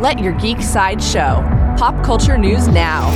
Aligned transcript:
Let 0.00 0.18
your 0.18 0.32
geek 0.32 0.62
side 0.62 1.02
show. 1.02 1.44
Pop 1.76 2.02
culture 2.02 2.38
news 2.38 2.68
now. 2.68 3.10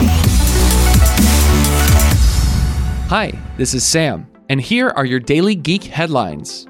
Hi, 3.08 3.32
this 3.56 3.72
is 3.72 3.82
Sam, 3.86 4.26
and 4.50 4.60
here 4.60 4.90
are 4.90 5.06
your 5.06 5.18
daily 5.18 5.54
geek 5.54 5.84
headlines. 5.84 6.66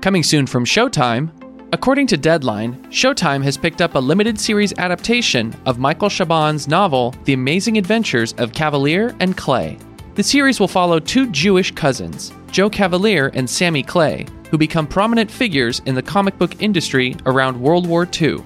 Coming 0.00 0.24
soon 0.24 0.48
from 0.48 0.64
Showtime, 0.64 1.30
according 1.72 2.08
to 2.08 2.16
Deadline, 2.16 2.74
Showtime 2.90 3.44
has 3.44 3.56
picked 3.56 3.80
up 3.80 3.94
a 3.94 4.00
limited 4.00 4.40
series 4.40 4.76
adaptation 4.78 5.54
of 5.64 5.78
Michael 5.78 6.08
Chabon's 6.08 6.66
novel 6.66 7.14
The 7.24 7.34
Amazing 7.34 7.78
Adventures 7.78 8.32
of 8.38 8.52
Kavalier 8.52 9.14
and 9.20 9.36
Clay. 9.36 9.78
The 10.16 10.24
series 10.24 10.58
will 10.58 10.66
follow 10.66 10.98
two 10.98 11.30
Jewish 11.30 11.70
cousins, 11.70 12.32
Joe 12.50 12.68
Kavalier 12.68 13.30
and 13.32 13.48
Sammy 13.48 13.84
Clay, 13.84 14.26
who 14.50 14.58
become 14.58 14.88
prominent 14.88 15.30
figures 15.30 15.80
in 15.86 15.94
the 15.94 16.02
comic 16.02 16.36
book 16.36 16.60
industry 16.60 17.14
around 17.26 17.60
World 17.60 17.86
War 17.86 18.08
II. 18.20 18.42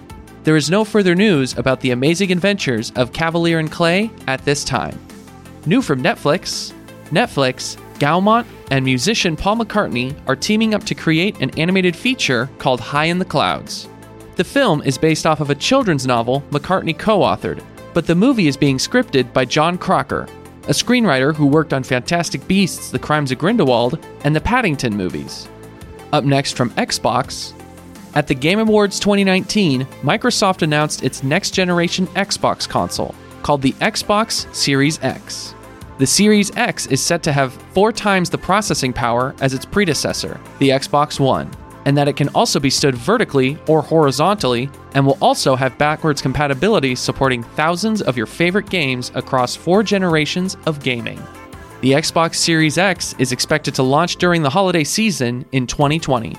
There 0.46 0.54
is 0.54 0.70
no 0.70 0.84
further 0.84 1.16
news 1.16 1.58
about 1.58 1.80
the 1.80 1.90
amazing 1.90 2.30
adventures 2.30 2.92
of 2.94 3.12
Kavalier 3.12 3.58
and 3.58 3.68
Clay 3.68 4.12
at 4.28 4.44
this 4.44 4.62
time. 4.62 4.96
New 5.66 5.82
from 5.82 6.00
Netflix 6.00 6.72
Netflix, 7.06 7.76
Gaumont, 7.98 8.46
and 8.70 8.84
musician 8.84 9.34
Paul 9.34 9.56
McCartney 9.56 10.14
are 10.28 10.36
teaming 10.36 10.72
up 10.72 10.84
to 10.84 10.94
create 10.94 11.40
an 11.40 11.50
animated 11.58 11.96
feature 11.96 12.48
called 12.58 12.78
High 12.78 13.06
in 13.06 13.18
the 13.18 13.24
Clouds. 13.24 13.88
The 14.36 14.44
film 14.44 14.82
is 14.82 14.96
based 14.96 15.26
off 15.26 15.40
of 15.40 15.50
a 15.50 15.54
children's 15.56 16.06
novel 16.06 16.44
McCartney 16.52 16.96
co 16.96 17.22
authored, 17.22 17.60
but 17.92 18.06
the 18.06 18.14
movie 18.14 18.46
is 18.46 18.56
being 18.56 18.78
scripted 18.78 19.32
by 19.32 19.46
Jon 19.46 19.76
Croker, 19.76 20.28
a 20.68 20.72
screenwriter 20.72 21.34
who 21.34 21.48
worked 21.48 21.72
on 21.72 21.82
Fantastic 21.82 22.46
Beasts, 22.46 22.92
The 22.92 23.00
Crimes 23.00 23.32
of 23.32 23.38
Grindelwald, 23.38 23.98
and 24.22 24.36
the 24.36 24.40
Paddington 24.40 24.96
movies. 24.96 25.48
Up 26.12 26.22
next 26.22 26.56
from 26.56 26.70
Xbox, 26.74 27.52
at 28.16 28.26
the 28.26 28.34
Game 28.34 28.58
Awards 28.58 28.98
2019, 28.98 29.84
Microsoft 30.02 30.62
announced 30.62 31.04
its 31.04 31.22
next 31.22 31.50
generation 31.50 32.06
Xbox 32.08 32.66
console, 32.66 33.14
called 33.42 33.60
the 33.60 33.74
Xbox 33.74 34.52
Series 34.54 34.98
X. 35.04 35.54
The 35.98 36.06
Series 36.06 36.50
X 36.56 36.86
is 36.86 37.02
set 37.02 37.22
to 37.24 37.32
have 37.32 37.52
four 37.74 37.92
times 37.92 38.30
the 38.30 38.38
processing 38.38 38.94
power 38.94 39.34
as 39.42 39.52
its 39.52 39.66
predecessor, 39.66 40.40
the 40.60 40.70
Xbox 40.70 41.20
One, 41.20 41.50
and 41.84 41.94
that 41.96 42.08
it 42.08 42.16
can 42.16 42.30
also 42.30 42.58
be 42.58 42.70
stood 42.70 42.94
vertically 42.94 43.58
or 43.68 43.82
horizontally, 43.82 44.70
and 44.94 45.04
will 45.04 45.18
also 45.20 45.54
have 45.54 45.76
backwards 45.76 46.22
compatibility 46.22 46.94
supporting 46.94 47.42
thousands 47.42 48.00
of 48.00 48.16
your 48.16 48.26
favorite 48.26 48.70
games 48.70 49.12
across 49.14 49.54
four 49.54 49.82
generations 49.82 50.56
of 50.64 50.82
gaming. 50.82 51.22
The 51.82 51.92
Xbox 51.92 52.36
Series 52.36 52.78
X 52.78 53.14
is 53.18 53.32
expected 53.32 53.74
to 53.74 53.82
launch 53.82 54.16
during 54.16 54.42
the 54.42 54.48
holiday 54.48 54.84
season 54.84 55.44
in 55.52 55.66
2020. 55.66 56.34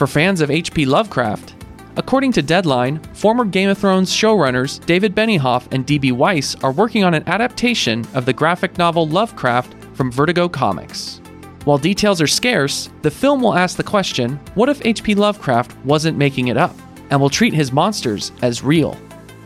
For 0.00 0.06
fans 0.06 0.40
of 0.40 0.50
H.P. 0.50 0.86
Lovecraft, 0.86 1.56
according 1.96 2.32
to 2.32 2.40
Deadline, 2.40 3.02
former 3.12 3.44
Game 3.44 3.68
of 3.68 3.76
Thrones 3.76 4.10
showrunners 4.10 4.82
David 4.86 5.14
Benioff 5.14 5.70
and 5.72 5.84
D.B. 5.84 6.12
Weiss 6.12 6.54
are 6.64 6.72
working 6.72 7.04
on 7.04 7.12
an 7.12 7.28
adaptation 7.28 8.06
of 8.14 8.24
the 8.24 8.32
graphic 8.32 8.78
novel 8.78 9.06
Lovecraft 9.06 9.74
from 9.92 10.10
Vertigo 10.10 10.48
Comics. 10.48 11.20
While 11.66 11.76
details 11.76 12.22
are 12.22 12.26
scarce, 12.26 12.88
the 13.02 13.10
film 13.10 13.42
will 13.42 13.54
ask 13.54 13.76
the 13.76 13.82
question 13.82 14.40
what 14.54 14.70
if 14.70 14.80
H.P. 14.86 15.16
Lovecraft 15.16 15.76
wasn't 15.84 16.16
making 16.16 16.48
it 16.48 16.56
up, 16.56 16.74
and 17.10 17.20
will 17.20 17.28
treat 17.28 17.52
his 17.52 17.70
monsters 17.70 18.32
as 18.40 18.64
real? 18.64 18.96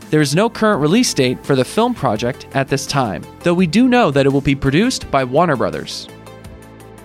There 0.09 0.21
is 0.21 0.35
no 0.35 0.49
current 0.49 0.79
release 0.79 1.13
date 1.13 1.45
for 1.45 1.57
the 1.57 1.65
film 1.65 1.93
project 1.93 2.47
at 2.53 2.69
this 2.69 2.87
time, 2.87 3.25
though 3.41 3.53
we 3.53 3.67
do 3.67 3.89
know 3.89 4.09
that 4.09 4.25
it 4.25 4.31
will 4.31 4.39
be 4.39 4.55
produced 4.55 5.11
by 5.11 5.25
Warner 5.25 5.57
Brothers. 5.57 6.07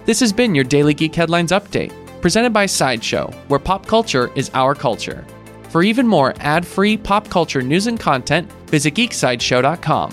This 0.05 0.21
has 0.21 0.33
been 0.33 0.55
your 0.55 0.62
Daily 0.65 0.95
Geek 0.95 1.17
Headlines 1.17 1.51
Update, 1.51 1.93
presented 2.20 2.52
by 2.52 2.66
Sideshow, 2.66 3.30
where 3.48 3.60
pop 3.60 3.86
culture 3.86 4.30
is 4.34 4.50
our 4.54 4.74
culture. 4.74 5.24
For 5.70 5.82
even 5.82 6.06
more 6.06 6.34
ad 6.40 6.66
free 6.66 6.96
pop 6.96 7.28
culture 7.28 7.62
news 7.62 7.86
and 7.86 7.98
content, 7.98 8.50
visit 8.66 8.94
geeksideshow.com. 8.94 10.10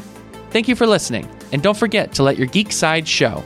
Thank 0.52 0.68
you 0.68 0.76
for 0.76 0.88
listening, 0.88 1.28
and 1.52 1.62
don't 1.62 1.78
forget 1.78 2.14
to 2.14 2.24
let 2.24 2.38
your 2.38 2.48
geek 2.48 2.72
side 2.72 3.08
show. 3.08 3.44